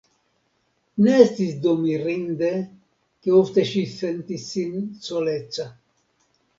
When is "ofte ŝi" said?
3.43-3.87